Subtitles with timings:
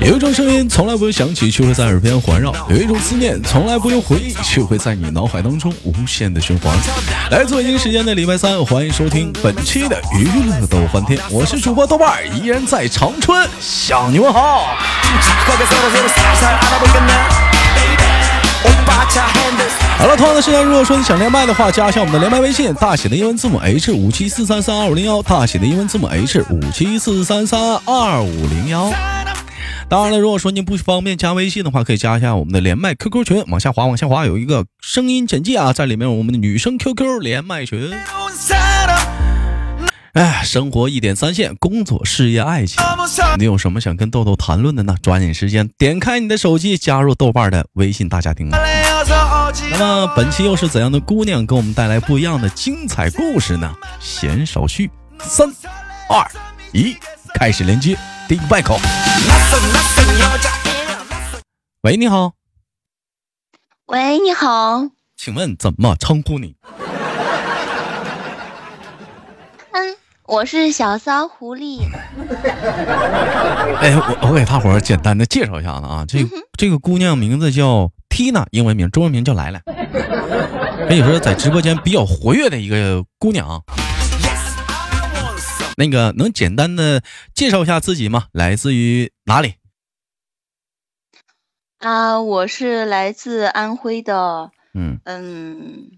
[0.00, 6.72] 有一种声音从来不用响起，却会在耳边环绕；有一种思念从来不用回忆，却会在你脑海当中无限的循环。
[7.32, 14.76] 来自北京时间的礼拜三，欢迎收听本期的娱乐逗翻天，我是主播豆瓣儿，依然在长春向你们好。
[19.98, 28.92] 好了，同样的时间，如果说你想连麦的话，加一下我们的连麦微信，大写的英文字母 H 五七四三三二五零幺，大写的英文字母 H 五七四三三二五零幺。
[29.88, 37.90] 当然了，如果说您不方便加微信的话，可以加一下我们的连麦 QQ 群，往下滑，往下滑有一个声音简介啊，在里面我们的女生 QQ 连麦群。
[40.12, 42.82] 哎，生活一点三线，工作、事业、爱情，
[43.38, 44.94] 你有什么想跟豆豆谈论的呢？
[45.02, 48.50] 抓紧时间点开你的手机，加入豆瓣的微信大家庭。
[48.50, 53.74] 那么本期又是怎样的姑娘给我们带来不一样的精彩故事呢？
[54.00, 55.48] 闲少叙，三、
[56.10, 56.30] 二、
[56.72, 56.94] 一，
[57.34, 57.96] 开始连接
[58.28, 58.78] 第一个麦口。
[61.80, 62.34] 喂，你好。
[63.86, 64.82] 喂，你好。
[65.16, 66.54] 请问怎么称呼你？
[69.72, 71.80] 嗯，我是小骚狐狸。
[73.80, 76.18] 哎，我我给大伙儿简单的介绍一下子啊，这
[76.58, 79.62] 这个姑娘名字叫 Tina，英文名，中文名叫来来。
[80.86, 83.64] 可以说在直播间比较活跃的一个姑娘。
[85.78, 88.26] 那个能简单的介绍一下自己吗？
[88.32, 89.54] 来自于哪里？
[91.78, 94.50] 啊，我是来自安徽的。
[94.74, 95.92] 嗯嗯，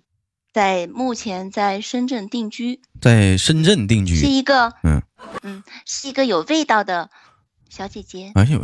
[0.52, 2.82] 在目前在深圳定居。
[3.00, 4.14] 在深圳定居。
[4.14, 5.00] 是一个嗯
[5.42, 7.08] 嗯，是一个有味道的
[7.70, 8.32] 小姐姐。
[8.34, 8.62] 哎呦，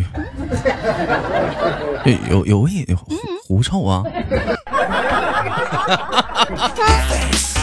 [2.30, 2.96] 有有味有
[3.46, 4.02] 狐臭啊。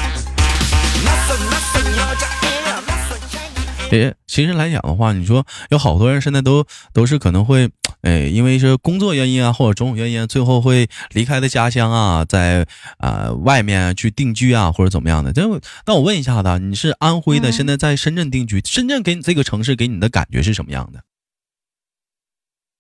[3.94, 7.70] 诶，其实来讲的话，你说有好多人现在都都是可能会，
[8.02, 12.66] 哎，因为是工作原因啊，或者种种原因，最后会离开的家乡啊，在
[12.98, 15.32] 啊外面去定居啊，或者怎么样的。
[15.32, 15.44] 这
[15.86, 21.04] 那我问一下子，你是安徽的，现在在深圳定居，深圳给你这个城市给你的感觉是什么样的？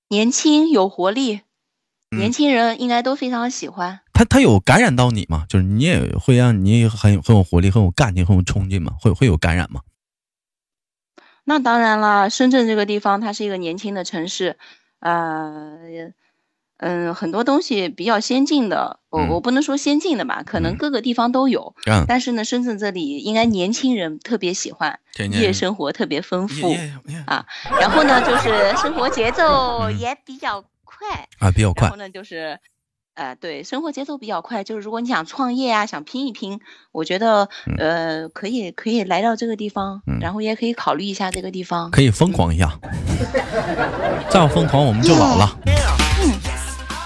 [0.10, 1.42] 年轻有活力，
[2.10, 4.00] 年轻人应该都非常喜欢。
[4.14, 5.46] 他他有感染到你吗？
[5.48, 8.94] 就是你也会让你很很有活力，很有干劲，很有冲劲吗？
[9.00, 9.82] 会会有感染吗？
[11.46, 14.58] 那当然啦，深圳这个地方它是一个年轻的城市，
[15.00, 15.78] 呃，
[16.78, 21.76] 嗯，很多东西比较先进的，我我不能说先进的吧，可能各个地方都有，
[22.08, 25.00] 但是呢，深圳这里应该年轻人特别喜欢，
[25.32, 26.76] 夜生活特别丰富
[27.26, 27.46] 啊，
[27.80, 31.74] 然后呢，就是生活节奏也比较快啊，比较。
[31.74, 32.60] 快，然后呢，就是。
[33.16, 36.60] 呃，对，生活节奏比较快，就是如果你想创业啊，想拼一拼，
[36.92, 37.48] 我觉得
[37.78, 42.80] 呃，可以可以来到这个地方，然后也可以考虑一下这个地方，可以疯狂一下，
[44.30, 45.60] 再不疯狂我们就老了。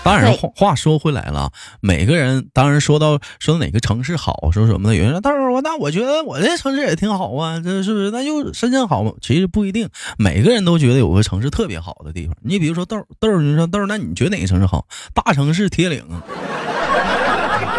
[0.07, 1.51] 当然话话说回来了，
[1.81, 8.09] 每个人当然说到说哪个城市好，说什么的，有人说豆儿我那我觉得我这城市也挺好啊，这是不是？
[8.11, 9.11] 那就深圳好吗？
[9.21, 12.35] 其实不一定，每个人都觉得有个城市特别好的地方。
[12.41, 14.85] 你比如说豆儿豆儿，你说豆儿，那你觉得哪个城市好？
[15.13, 16.01] 大城市铁岭，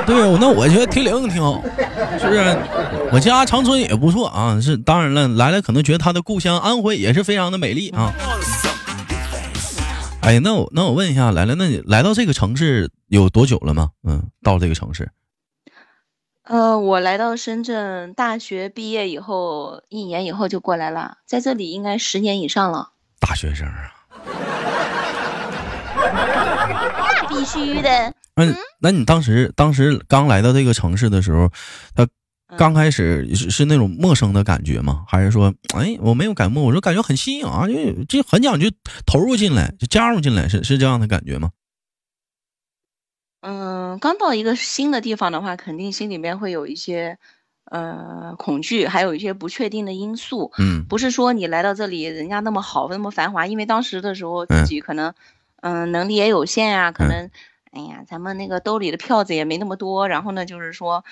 [0.06, 1.62] 对，那我觉得铁岭挺好，
[2.20, 2.58] 是不是？
[3.10, 8.12] 我家长春也不错啊，是当然了，来了可能觉得他的故乡安徽也是非常的美丽啊。
[10.28, 13.92] 哎，那我那我问一下，来了，那你来到这个城市有多久了吗？
[14.06, 15.10] 嗯，到这个城市，
[16.42, 22.90] 呃，我来到深圳，大学毕业以后一年以后就过来了，在这里应该十年以上了。
[23.18, 23.90] 大学生啊，
[27.14, 28.12] 那必须的。
[28.34, 31.50] 嗯，那你当时当时刚来到这个城市的时候，
[31.94, 32.06] 他。
[32.56, 35.04] 刚开始是是那种陌生的感觉吗？
[35.06, 38.70] 还是说，哎，我没有感冒，我说感觉很新颖啊，就就很讲就
[39.04, 41.50] 投入进来，就加入进来，是是这样的感觉吗？
[43.42, 47.18] 嗯，刚到一个新的地方的话，肯定心里面会有一些
[47.66, 50.50] 呃恐惧，还有一些不确定的因素。
[50.56, 55.12] 嗯，不是说你来到这里人家那么好，那么繁华，因为当时的时候自己可能
[55.60, 57.30] 嗯能力也有限呀，可能
[57.72, 61.04] 哎呀咱们那个兜里的票子也没那么多，然后呢就是说。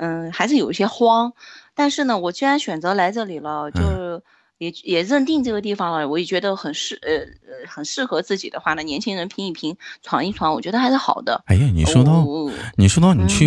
[0.00, 1.34] 嗯，还是有一些慌，
[1.74, 4.22] 但是呢，我既然选择来这里了，就
[4.56, 11.42] 也也认定这个地方了，我也觉得很适呃呃很适合自己的话呢，年轻人拼一拼，闯一闯，我觉得还是好的。
[11.46, 12.26] 哎呀，你说到
[12.76, 13.46] 你说到你去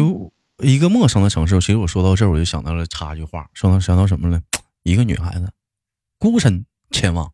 [0.59, 4.39] 一个陌生的城市，其实我说到这儿我就想到了插一句话，说到想到什么呢？
[4.83, 5.51] 一个女孩子
[6.19, 7.31] 孤身前往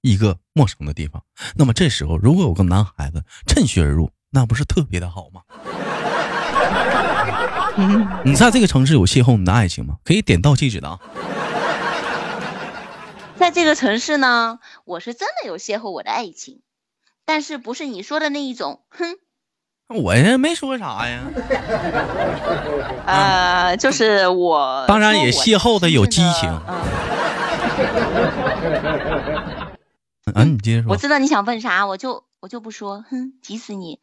[0.00, 1.22] 一个陌生的地方，
[1.54, 5.42] 那么这时候如果有个男孩子趁虚而入，那不是特别的好吗？
[8.24, 9.96] 你在这个城市有邂逅你的爱情吗？
[10.04, 10.98] 可以点到即止的啊。
[13.36, 16.60] 在这个城市呢，我是真的有邂逅我的爱情。
[17.24, 19.16] 但是不是你说的那一种，哼。
[19.88, 21.22] 我也没说啥呀。
[23.06, 24.84] 呃，就是我。
[24.88, 26.60] 当然也邂逅的有激情。
[30.34, 30.92] 嗯，你接着说。
[30.92, 34.00] 我知道你想问啥，我就我就不说，哼，急死你。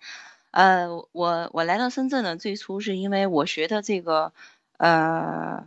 [0.51, 4.33] 呃，我我来到深圳呢，最初是因为我学的这个，
[4.77, 5.65] 呃。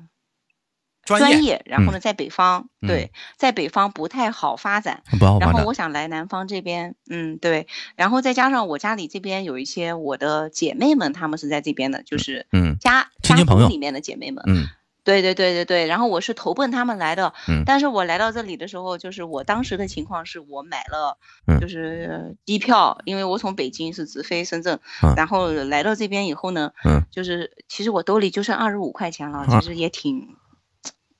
[1.04, 5.02] 专业，然后呢，在北方，对，在北方不太好发展，
[5.40, 14.68] 然后我想来南方这边，嗯，对，然后再加上我家里这边有一些我的姐妹们，她们是在这边的，就是嗯，家亲戚朋友里面的姐妹们，嗯，
[15.04, 21.18] 对对对对对，然后我是投奔他们来的，嗯，但是我来到这里的时候，就是我当时的情况是我买了，
[21.60, 24.78] 就是机票，因为我从北京是直飞深圳，
[25.16, 30.36] 然后来到这边以后呢，嗯，就是其实我兜里就剩二十五块钱了，其实也挺。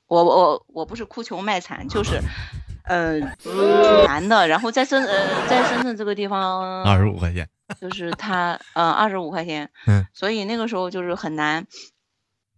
[0.08, 2.20] 我我我不是哭穷卖惨，就是，
[2.85, 4.46] 呃，挺难的。
[4.46, 7.49] 然后在深呃在深圳这个地方，二十五块钱，
[7.81, 11.67] 就是他呃二十五块钱，嗯，所以那个时候就是很难。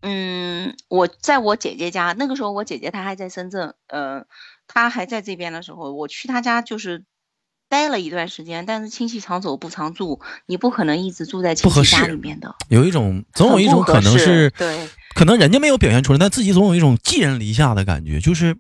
[0.07, 4.27] 嗯，我在我姐姐家，那个时候我姐姐她还在深圳，呃，
[4.69, 7.05] 她还在这边的时候，我去她家就是
[7.71, 8.67] 待了一段时间。
[8.67, 12.55] 但是亲戚常走不常住，你不可能一直住在亲戚家里面的。
[12.69, 14.89] 有一种总有一种可能是对。
[15.15, 18.57] 可能人家没有表现出来，但自己总有一种寄人篱下的感觉，就是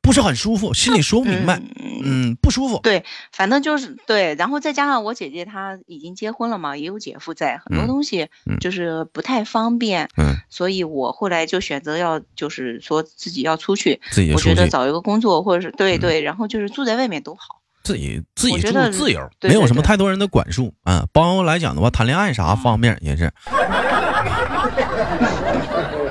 [0.00, 1.60] 不是很舒服，心里说不明白，
[2.02, 2.80] 嗯，不舒服。
[2.82, 21.06] 对，反正就是对，然后再加上我姐姐她已经结婚了嘛，也有姐夫在，很多东西就是不太方便，嗯，所以我后来就选择要就是说自己要出去，自己我觉得找一个工作或者是对对，然后就是住在外面都好，自己自己住自由，没有什么太多人的管束啊。
[21.10, 23.32] 包括来讲的话，谈恋爱啥方面也是。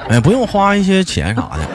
[0.09, 1.69] 哎，不用花一些钱啥的。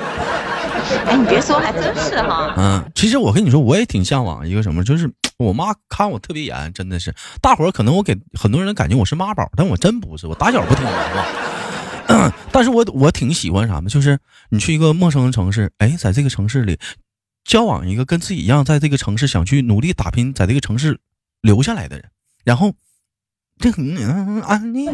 [1.06, 2.52] 哎，你别说，还真是哈。
[2.56, 5.08] 嗯，其实我跟你说，我也挺向往一个什么，就是
[5.38, 7.14] 我妈看我特别严，真的是。
[7.40, 11.24] 大伙儿可能我给很多人感觉我是妈宝，但我真不是，我打小不听妈话。
[12.52, 13.88] 但是我我挺喜欢啥呢？
[13.88, 14.18] 就是
[14.50, 16.78] 你去一个陌生的城市，哎，在这个城市里
[17.44, 20.98] 交往一个跟自己一样，在这个城市想去努力打拼，在这个城市
[21.42, 22.04] 留下来的人，
[22.44, 22.72] 然后。
[23.58, 24.86] 这嗯啊你，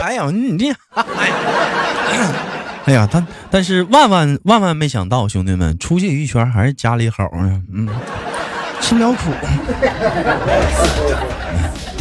[0.00, 0.72] 哎呀你这，
[2.84, 7.88] 哎呀他，但是万万万万没想到，兄弟们出去一圈还是家里好啊，嗯，
[8.80, 9.30] 吃不了苦。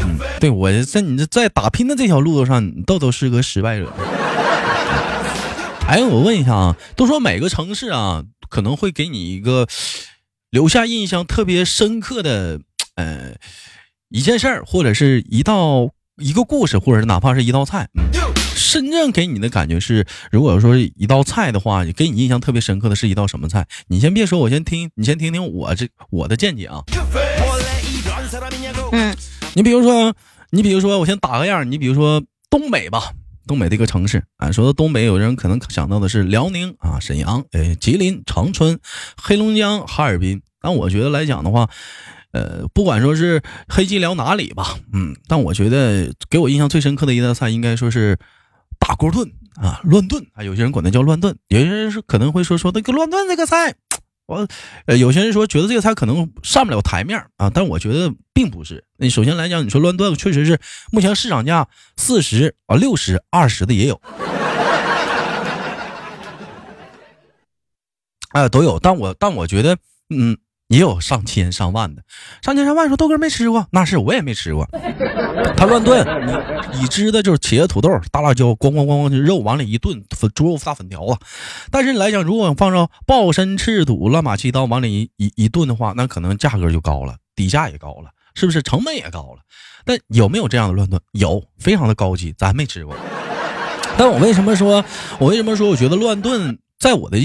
[0.05, 3.91] 嗯，对我在你这在打拼的这条路途上，豆豆是个失败者。
[5.87, 9.67] 哎，我问一下啊，都说每个城市啊，可能会给你一个。
[10.49, 12.59] 留下印象特别深刻的，
[12.93, 13.33] 呃，
[14.09, 17.89] 一件事儿，或者是一道一个故事，或者是哪怕是一道菜。
[17.97, 18.03] 嗯，
[18.63, 23.67] 深圳给你的感觉是，如果说一道菜的话，给你印象特别深刻的是一道什么菜？
[23.87, 26.81] 你先别说，我先听，你先听听我这我的见解啊。
[28.93, 29.15] 嗯，
[29.53, 30.15] 你比如说，
[30.51, 33.11] 你比如说，我先打个样，你比如说东北吧。
[33.45, 38.79] 东北这个城市啊，说到东北，有人可能想到的是辽宁啊、沈阳、哎、吉林、长春、
[39.21, 40.41] 黑龙江、哈尔滨。
[40.61, 41.69] 但我觉得来讲的话，
[42.31, 48.17] 呃，不管说是黑吉辽哪里吧，嗯，但我觉得给我印象最深刻的一道菜，应该说是
[48.85, 53.75] 大锅炖啊，乱炖啊，有些人管它叫乱炖，有些人是可能会说说那个乱炖这个菜。
[54.25, 54.45] 我，
[54.87, 58.83] 呃，有些人说觉得这个菜可能上不了台面啊，但我觉得并不是。
[58.97, 60.59] 你首先来讲，你说乱炖确实是
[60.91, 64.01] 目前市场价四十啊、六十、二十的也有，
[68.31, 68.79] 哎，都有。
[68.79, 69.77] 但我但我觉得，
[70.09, 70.37] 嗯。
[70.73, 72.01] 也有上千上万的，
[72.41, 74.67] 上千上万说豆哥没吃过，那是我也没吃过。
[75.55, 76.03] 他乱炖，
[76.73, 80.03] 你已知的就是茄子、土豆、大辣椒，咣咣咣咣就，肉往里一炖，
[80.33, 81.19] 猪肉大粉条啊。
[81.69, 88.63] 但是来讲，如果放上鲍参、赤肚、乱马七刀往里一一一炖的话，那可能价格就高了，底价也高了，是不是？
[88.63, 89.43] 成本也高了。
[89.85, 90.99] 但有没有这样的乱炖？
[91.11, 92.95] 有，非常的高级，咱没吃过。
[93.95, 94.83] 但我为什么说，
[95.19, 97.19] 我为什么说，我觉得乱炖在我的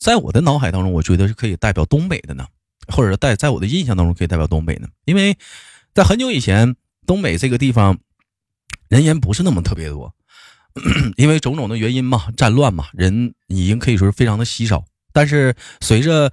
[0.00, 2.46] 在我的脑海当中，我觉得是可以代表东北的呢？
[2.88, 4.88] 或者代在我的印象当中可以代表东北呢？
[5.04, 5.36] 因为
[5.94, 6.76] 在很久以前，
[7.06, 7.98] 东北这个地方
[8.88, 10.14] 人烟不是那么特别多，
[11.16, 14.84] 因为种种的原因嘛，战乱嘛，人已经可以说是非常的稀少。
[15.12, 16.32] 但是随着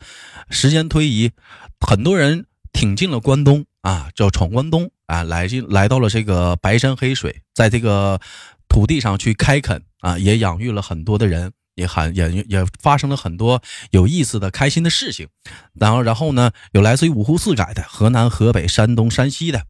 [0.49, 1.31] 时间推移，
[1.79, 8.19] 很多人挺进了关东啊，叫闯关东啊，来进来到了这个白山黑水，在这个
[8.67, 11.51] 土地上去开垦啊，也养育了很多的人。
[11.75, 13.61] 也很也也发生了很多
[13.91, 15.27] 有意思的、开心的事情，
[15.73, 19.65] 然后然后呢，有来自于五湖四海的河南、河北、山东、山西的，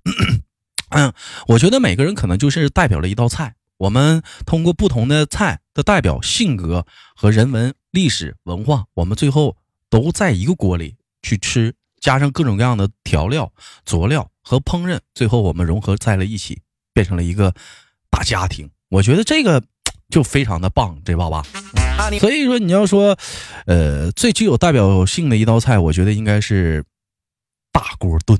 [0.89, 1.13] 嗯，
[1.47, 3.55] 我觉得每个人可能就是代表了一道菜。
[3.77, 9.57] 我们通过不同的菜的代表性格和人文历史文化，我们最后
[9.89, 13.51] 都在一个锅里去吃，加上各种各样的调料、
[13.83, 16.61] 佐料和烹饪，最后我们融合在了一起，
[16.93, 17.55] 变成了一个
[18.11, 18.69] 大家庭。
[18.89, 19.63] 我觉得这个
[20.09, 21.43] 就非常的棒，这爸爸。
[22.19, 23.17] 所以说，你要说，
[23.65, 26.83] 呃，最具有代表性的一道菜，我觉得应该是
[27.71, 28.39] 大锅炖。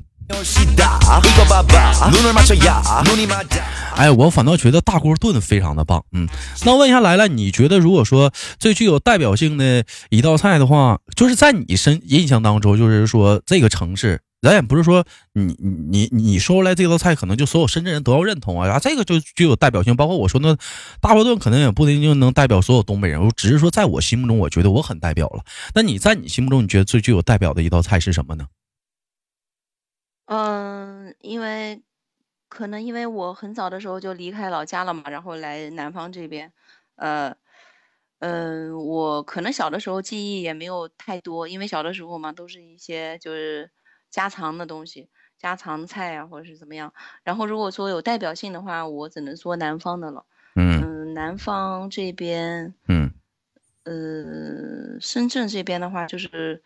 [3.96, 6.02] 哎，我反倒觉得大锅炖非常的棒。
[6.12, 6.26] 嗯，
[6.64, 19.94] 那问一下来了，你觉得如果说最具有代表性的一道菜的话，就是在你身印象当中，就是说这个城市，咱也不是说你你你你说出来这道菜，可能就所有深圳人都要认同啊，然后这个就具有代表性。
[19.94, 20.56] 包括我说那
[21.00, 25.44] 大锅炖，可能也不一定能代表所有东北人，我只是说在我心目中，我觉得我很代表了。
[25.74, 28.48] 那你在你心目中，你觉得最具有代表的一道菜是什么呢？
[30.26, 31.80] 嗯，因为
[32.48, 36.52] 可能因为我很早的时候就离开老家了嘛，然后来南方这边，
[36.96, 37.34] 呃，
[38.18, 43.70] 嗯，我可能小的时候记忆也没有太多，因为小的时候嘛，都是一些就是
[44.12, 46.92] 家常的东西，家常菜啊，或者是怎么样。
[47.24, 50.24] 然后如果说有代表性的话，我只能说南方的了。
[50.54, 53.10] 嗯，南方这边，嗯，
[53.82, 56.62] 呃，深圳这边的话就是。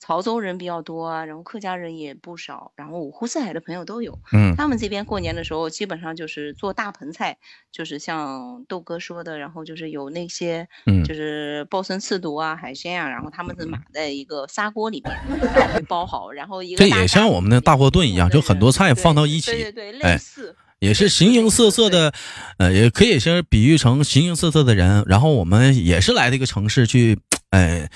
[0.00, 4.18] 潮州人比较多啊，然后客家人也不少，然后五湖四海的朋友都有。
[4.32, 7.36] 嗯，他们这边过年的时候，基本上就是做大盆菜，
[7.70, 15.14] 就是像豆哥说的，然后就是有那些，嗯，就是鲍参翅肚啊、海鲜啊，然后他们是码在一个砂锅里面，
[15.74, 16.78] 会包好，然后一个。
[16.78, 22.14] 这也像我们的大锅炖一样，就很多菜放到一起，对对对，类似，也是形形色色的，
[22.56, 25.04] 呃，也可以是比喻成形形色色的人。
[25.06, 27.18] 然后我们也是来这个城市去，
[27.50, 27.90] 哎。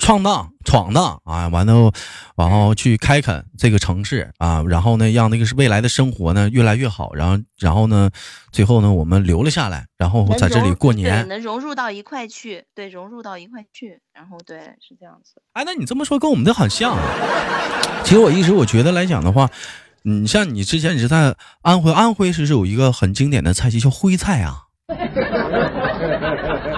[0.00, 1.46] 闯荡，闯荡啊！
[1.48, 1.92] 完了，
[2.34, 4.64] 然后去开垦这个城市啊！
[4.66, 7.14] 然后呢，让那个是未来的生活呢越来越好。
[7.14, 8.10] 然后，然后呢，
[8.50, 14.00] 最后呢，我们留了下来，然后在这里过年，能融入到一块去，对，融入到一块去。
[14.12, 15.40] 然后，对，是这样子。
[15.52, 16.92] 哎，那你这么说，跟我们的很像。
[16.92, 17.02] 啊
[18.02, 19.48] 其实我一直我觉得来讲的话，
[20.02, 24.62] 你像你之前你是在安徽，安徽是是有一个很经典的菜系叫徽菜啊。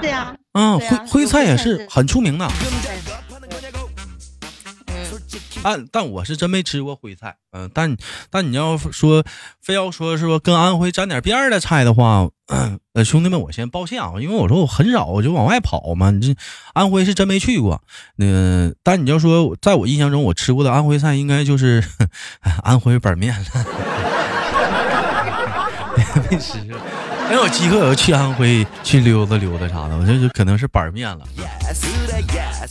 [0.02, 0.36] 对呀。
[0.54, 2.46] 嗯，徽徽菜也是很出名的。
[5.62, 7.96] 但但我是真没吃过徽菜，嗯，但
[8.30, 9.24] 但你要说
[9.60, 16.34] 非要说说跟安徽沾点边儿的菜的话，呃，兄弟们，我先抱歉啊，因为我说我很少我就往外跑嘛，你这
[16.72, 17.82] 安徽是真没去过，
[18.18, 21.82] 嗯，但你要说在我印象中我吃过的安徽菜，应该就是
[22.62, 23.46] 安徽板面了，
[26.30, 26.78] 没吃过。
[27.28, 31.24] 没有机会，我要去安徽去溜达溜达啥的，我这就可能是板面了。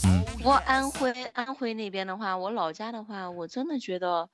[0.04, 4.30] 嗯，不过安徽安徽那边的话，我老家的话，我真的觉得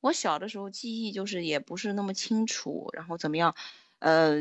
[0.00, 3.54] 我小的时候记忆就是也不是那么清楚，然后怎么样？
[3.98, 4.40] 呃，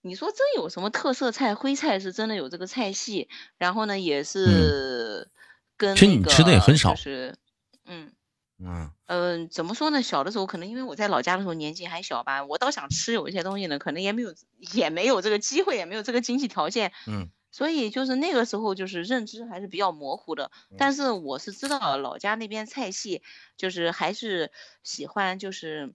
[0.00, 1.54] 你说真有什么特色菜？
[1.54, 3.28] 徽菜是真的有这个菜系，
[3.58, 5.30] 然后呢也是
[5.76, 7.36] 跟其实你吃的也很少，是
[7.84, 8.12] 嗯。
[8.60, 10.02] 嗯嗯，怎么说呢？
[10.02, 14.34] 小的时候可能因为我在老家的时候年纪还小吧，我倒想吃有一些东西呢，可能也没有
[14.74, 16.92] 也没有这个机会，也没有这个经济条件。
[17.06, 20.50] 嗯，所以就是那个时候就是认知还是比较模糊的。
[20.76, 23.22] 但是我是知道老家那边菜系，
[23.56, 24.50] 就是还是
[24.82, 25.94] 喜欢就是。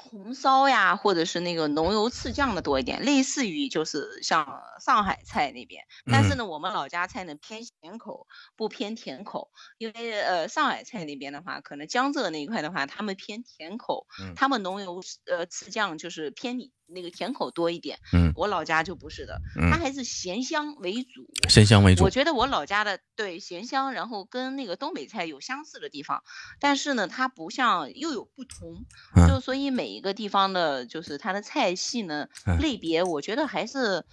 [0.00, 5.82] 红烧呀，或者是那个浓油赤酱的多一点，类似于就是像上海菜那边。
[6.06, 9.50] 但是呢，我们老家菜呢偏咸口，不偏甜口。
[9.76, 14.06] 因为呃，上海菜那边的话，可能江浙那一块的话，他们偏甜口，
[14.36, 16.70] 他们浓油呃赤酱就是偏你。
[16.90, 19.40] 那个甜口多一点，嗯，我老家就不是的，
[19.70, 22.02] 它还是咸香为主，咸香为主。
[22.04, 26.22] 我觉得我老家的对咸香，然后跟那个东北菜有相似的地方，
[26.58, 28.84] 但是呢，它不像又有不同，
[29.28, 32.26] 就所以每一个地方的，就是它的菜系呢
[32.58, 34.04] 类别，我觉得还是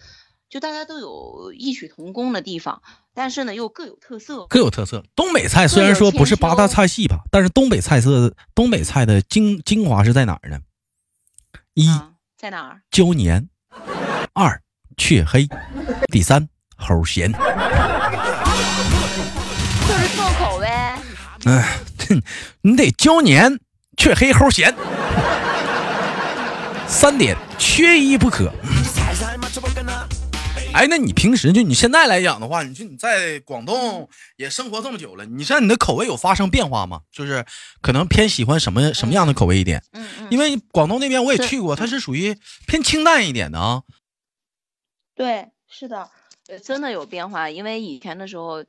[0.49, 2.81] 就大家都有异曲同工的地方，
[3.13, 5.03] 但是呢又各有特色，各有特色。
[5.15, 10.59] 东北菜虽然说不是八大菜系吧，但是东北菜色，东北菜的精精华是在哪儿呢？
[11.73, 11.87] 一。
[12.45, 12.79] 在哪儿？
[12.91, 13.49] 胶黏，
[14.33, 14.61] 二
[14.97, 15.47] 雀黑，
[16.11, 16.47] 第三
[16.77, 17.31] 猴咸。
[17.33, 17.39] 就
[19.97, 20.95] 是重口呗。
[21.45, 21.63] 嗯，
[22.61, 23.57] 你得胶粘、
[23.97, 24.71] 雀黑、猴咸，
[26.87, 28.53] 三点缺一不可。
[30.75, 36.99] 哎，那你平时就你现在来讲的话，你说你在广东也生活这么久了，你像你的口味有发生变化吗？
[37.13, 37.45] 就是
[37.81, 39.81] 可能偏喜欢什么什么样的口味一点？
[39.93, 40.27] 嗯嗯。
[40.29, 43.83] 因为广东那边我也去过，它是属于偏清淡一点的啊。
[45.15, 46.09] 对，是的，
[46.47, 47.49] 呃，真的有变化。
[47.49, 48.65] 因为以前的时候，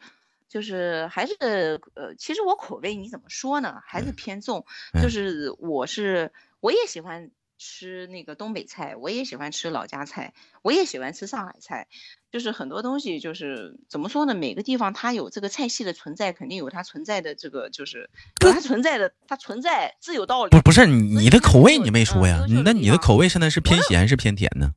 [0.48, 3.80] 就是还是呃，其实我口味你怎么说呢？
[3.84, 4.64] 还是偏重。
[5.02, 11.86] 就是我是我也喜欢吃那个东北菜，我也喜欢吃老家菜，我也喜欢吃上海菜。
[12.30, 14.34] 就是很多东西，就是怎么说呢？
[14.34, 18.10] 每个地方它有这个菜系的存在，肯定有它存在的这个，就是
[18.44, 20.50] 有它存在的，它存在自有道理。
[20.50, 22.44] 不不是你的口味你没说呀？
[22.64, 24.72] 那你的口味现在是偏咸是偏甜呢？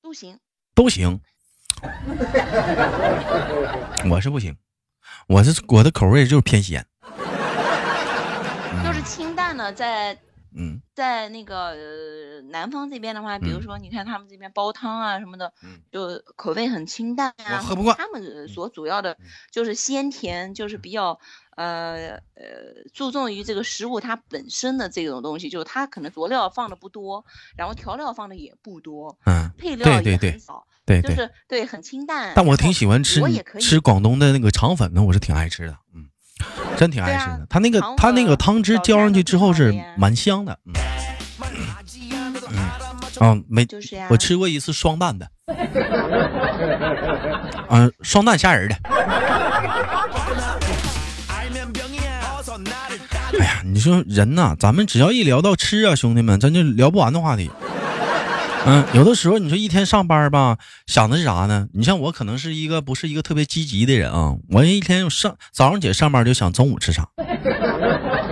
[0.00, 0.38] 都行，
[0.74, 1.20] 都行。
[4.10, 4.56] 我是不行，
[5.26, 6.91] 我是我的口味就是偏咸，就是
[9.04, 10.18] 清淡的在。
[10.54, 15.50] 嗯，在那个南方这边的话，比如说你看他们这边煲汤啊什么的，
[15.90, 17.56] 就口味很清淡啊。
[17.56, 17.96] 喝不惯。
[17.96, 19.16] 他们所主要的
[19.50, 21.18] 就是鲜甜，就是比较
[21.56, 27.24] 呃呃注重于这个食物它本身的这种东西，就是它可能佐料放的不多，
[27.56, 32.34] 然后调料放的也不多，嗯，配料也很少，对对，就是对很清淡。
[32.36, 33.22] 但我挺喜欢吃
[33.58, 36.10] 吃广东的那个肠粉的，我是挺爱吃的，嗯。
[36.76, 40.72] 真挺爱吃的，他那个他那个汤汁浇上去之后是蛮香的，嗯。
[42.54, 42.58] 嗯
[43.18, 43.66] 啊没，
[44.08, 45.28] 我吃过一次双蛋的，
[47.68, 48.76] 嗯双蛋虾仁的。
[53.38, 57.50] 哎呀，你说人呐，咱们只要一聊到吃啊，兄弟们，咱就聊不完的话题。
[58.64, 61.66] 嗯，有的时候你说一天上班吧，想的是啥呢？
[61.74, 67.08] 你像我可能是一个不是一个特别积极的人啊，我一天上早上起来上班就想中午吃啥，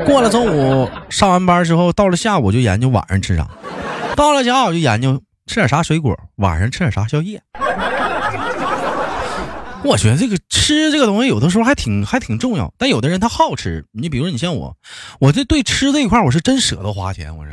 [0.07, 3.49] 过了中午上完班之后，到了下午就研究晚上吃啥，
[4.15, 7.43] 到了家我就研究吃点啥水果，晚上吃点啥宵夜。
[9.83, 13.85] 我觉得这个吃这个东西有的时候还挺还挺重要，但有的人他好吃。
[13.93, 14.77] 你比如你像我，
[15.19, 17.35] 我这对吃这一块我是真舍得花钱。
[17.37, 17.53] 我是，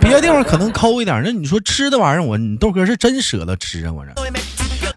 [0.00, 3.92] 别的地方可能抠一点，那你说吃的玩意儿，我你豆哥是真舍得吃啊。
[3.92, 4.12] 我这，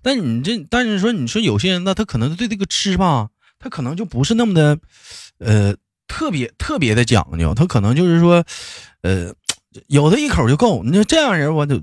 [0.02, 4.78] 但你这，但是说你说有些人呢，他可能对这个吃吧，他可能就不是那么的，
[5.38, 5.76] 呃，
[6.08, 7.54] 特别特别的讲究。
[7.54, 8.44] 他可能就是说，
[9.02, 9.34] 呃，
[9.88, 10.84] 有的一口就够。
[10.84, 11.80] 你说这样人，我就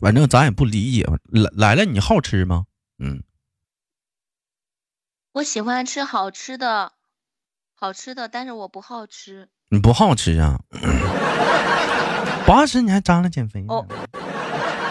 [0.00, 1.06] 反正咱也不理解。
[1.30, 2.64] 来来了，你好吃吗？
[2.98, 3.22] 嗯。
[5.38, 6.94] 我喜欢吃好吃的，
[7.76, 9.48] 好吃的，但是我不好吃。
[9.70, 10.58] 你不好吃啊？
[12.44, 13.64] 不好吃你还张罗减肥？
[13.68, 13.86] 哦，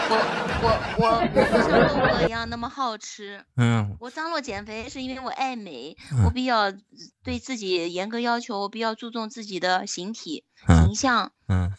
[0.10, 0.16] 我
[0.64, 3.44] 我我我不像豆哥一样那么好吃。
[3.58, 6.72] 嗯，我张罗减肥是因为我爱美，我比较
[7.24, 11.34] 对自己严格要求，我比较注重自己的形体形象。
[11.50, 11.74] 嗯，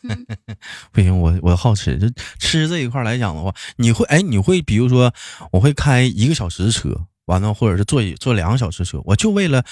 [0.93, 2.07] 不行，我我好吃，就
[2.39, 5.15] 吃这一块来讲的话，你会哎，你会比如说，
[5.53, 7.07] 我会开一个小时的车。
[7.29, 9.65] 完了，或者是坐一坐两个小时车，我就为了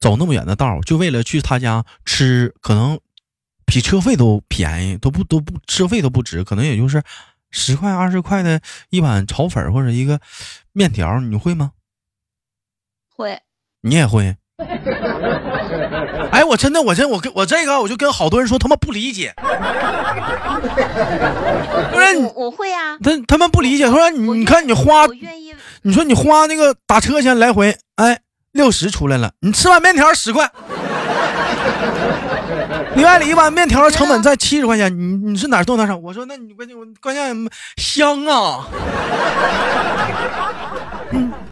[0.00, 2.98] 走那么远的道就为了去他家吃，可能
[3.66, 7.02] 比车费都便宜，都不都不车费都不值，可能也就是
[7.50, 10.20] 十块二十块的一碗炒粉或者一个
[10.72, 11.72] 面条，你会吗？
[13.14, 13.40] 会，
[13.82, 14.36] 你也会。
[16.32, 19.34] 哎，我真的，我真我跟我这个，我就跟好多人说，他们不理解。
[21.92, 22.96] 不是，我会啊。
[23.02, 25.06] 他他们不理解，他说你你看你花，
[25.82, 28.20] 你说你花那个打车钱来回，哎，
[28.52, 30.50] 六十出来了，你吃碗面条十块，
[32.94, 35.96] 另外一碗面条的成本在七十块钱，你你是哪动哪少？
[35.96, 37.36] 我说那你关键我关键
[37.76, 38.66] 香啊。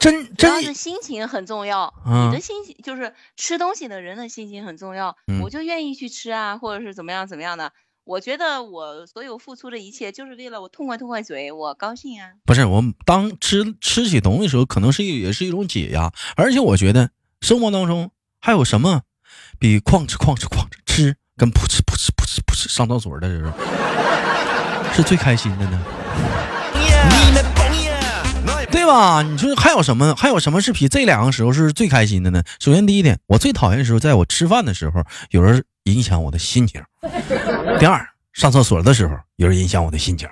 [0.01, 7.71] 真真是心情很重要，你的心情就是吃东西的人的心情很重要，我就愿意去吃啊，或者是怎么样怎么样的。
[8.05, 12.31] 我觉得我所有付出的一切，就是为了我痛快痛快嘴，我高兴啊。
[12.47, 17.11] 不是我当吃吃起东西的时候，可能是也是一种解压，而且我觉得
[17.43, 18.11] 生活当中
[18.41, 19.03] 还有什么
[19.59, 23.53] 比哐哧哐哧哐哧吃跟噗哧噗哧噗哧噗哧上厕所的时候
[24.97, 25.79] 是最开心的呢？
[28.71, 29.23] 对吧？
[29.23, 30.15] 你说还有什么？
[30.17, 32.43] 还有什么是比这两个时候是最开心的呢？
[32.59, 36.83] 首先第一点，我最讨厌的时候，在我吃饭的时候，有人影响我的心情。
[37.79, 40.29] 第二，上厕所的时候，有人影响我的心情。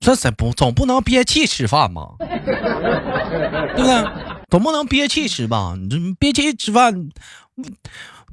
[0.00, 2.02] 这怎不总不能憋气吃饭吧？
[2.18, 4.04] 对不对？
[4.48, 5.74] 总不能憋气吃吧？
[5.78, 7.10] 你这憋气吃饭，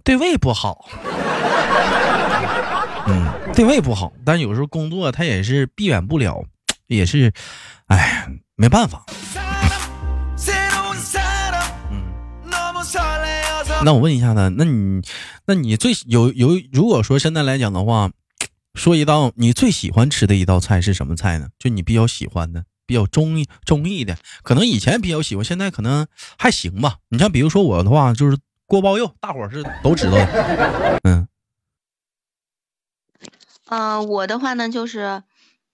[0.03, 0.89] 对胃不好。
[3.09, 6.43] 嗯，对胃不好，但有时候工作它也是避免不了，
[6.87, 7.31] 也是，
[7.87, 9.05] 哎，没办法。
[11.89, 12.03] 嗯，
[13.83, 15.01] 那我问一下呢，那你，
[15.45, 18.11] 那你最有有，如果说现在来讲的话，
[18.73, 21.47] 说一道你最喜欢吃的一道菜是什么菜呢？
[21.57, 26.05] 就你比较喜欢的，比较中意中意的，可能以前比较喜欢，现在可能
[26.37, 26.97] 还行吧。
[27.07, 31.25] 你像比如说我的话，就是锅包肉，大伙是都知道的，嗯。
[33.69, 35.23] 嗯，我的话呢就是，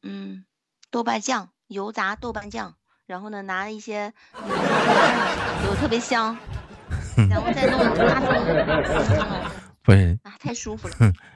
[0.02, 0.46] 嗯，
[0.90, 2.76] 豆瓣酱，油炸豆瓣酱，
[3.06, 4.14] 然后呢拿一些，
[5.66, 6.38] 有特别香，
[7.30, 8.34] 然后再弄大葱，
[9.84, 10.96] 不是啊，太舒服了。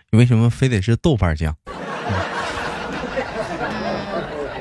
[0.09, 1.55] 你为什么非得是豆瓣酱？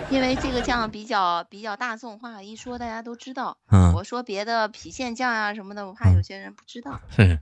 [0.08, 3.58] 因为这个酱比较比较大众化，一说大家都知道。
[3.70, 7.00] 嗯，我说别的郫县酱啊什么的，我怕有些人不知道。
[7.10, 7.40] 是，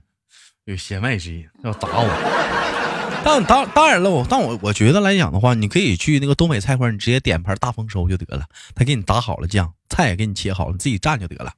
[0.65, 2.09] 有弦外之音要打我。
[3.23, 11.51] 但当当然了，我但我我觉得来讲的话，你可以去那个东北菜馆，你直接点盘大丰收就得了，他给你打好了酱，菜也给你切好了，你自己蘸就得了。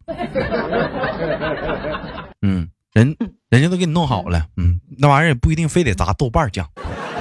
[2.42, 3.14] 嗯，人
[3.50, 6.66] 人家都给你弄好了，嗯，那玩意儿也不一定非得砸豆瓣酱，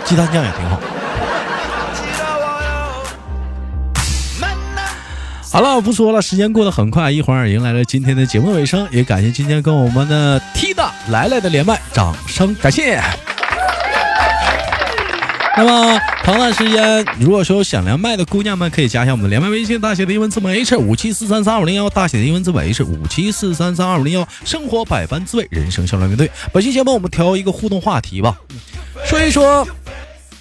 [0.04, 0.80] 鸡蛋酱也挺好。
[5.56, 13.00] 好了，不说了，时间过得很快，一会儿迎来了今天的节目尾声，也感谢今天跟我们的 T 大来来的连麦，掌声感谢。
[15.56, 24.28] 那么，同段时间，如果说想连麦的姑娘们，可以加一下我们的连麦微信，大写的英文字母 H 五七四三三二五零幺，大写的英文字母 H 五七四三三二五零幺。
[24.44, 26.30] 生活百般滋味，人生笑来面对。
[26.52, 28.36] 本期节目我们挑一个互动话题吧，
[29.06, 29.66] 说一说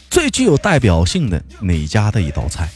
[0.10, 2.67] 最具有代表性的哪家的一道菜。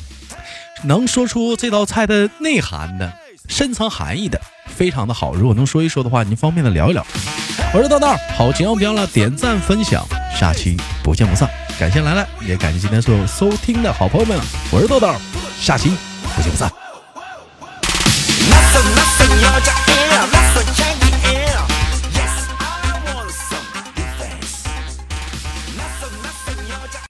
[0.84, 3.12] 能说出这道菜的内涵的、
[3.48, 5.34] 深层含义的，非常的好。
[5.34, 7.06] 如果能说一说的话，您方便的聊一聊。
[7.74, 10.06] 我是豆豆，好节目别忘了点赞分享，
[10.40, 11.50] 下期不见不散。
[11.80, 14.40] 感谢兰兰，也感谢今天所有收听的好朋友们。
[14.72, 15.14] 我是豆豆，
[15.60, 15.90] 下期
[16.36, 16.79] 不见不散。